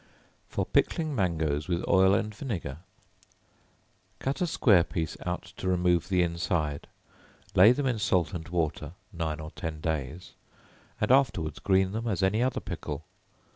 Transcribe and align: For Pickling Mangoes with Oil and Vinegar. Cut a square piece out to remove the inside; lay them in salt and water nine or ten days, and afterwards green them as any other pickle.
For 0.49 0.65
Pickling 0.65 1.13
Mangoes 1.13 1.67
with 1.67 1.87
Oil 1.87 2.15
and 2.15 2.33
Vinegar. 2.33 2.79
Cut 4.17 4.41
a 4.41 4.47
square 4.47 4.83
piece 4.83 5.15
out 5.27 5.53
to 5.57 5.67
remove 5.67 6.09
the 6.09 6.23
inside; 6.23 6.87
lay 7.53 7.71
them 7.71 7.85
in 7.85 7.99
salt 7.99 8.33
and 8.33 8.47
water 8.49 8.93
nine 9.13 9.39
or 9.39 9.51
ten 9.51 9.79
days, 9.79 10.31
and 10.99 11.11
afterwards 11.11 11.59
green 11.59 11.91
them 11.91 12.07
as 12.07 12.23
any 12.23 12.41
other 12.41 12.59
pickle. 12.61 13.03